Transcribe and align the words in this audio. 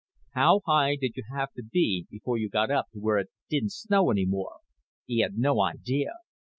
How 0.31 0.61
high 0.65 0.95
did 0.95 1.15
you 1.15 1.25
have 1.31 1.51
to 1.53 1.61
be 1.63 2.07
before 2.09 2.35
you 2.39 2.49
got 2.49 2.71
up 2.71 2.87
where 2.91 3.19
it 3.19 3.29
didn't 3.51 3.73
snow 3.73 4.09
any 4.09 4.25
more? 4.25 4.61
He 5.05 5.19
had 5.19 5.37
no 5.37 5.61
idea. 5.61 6.13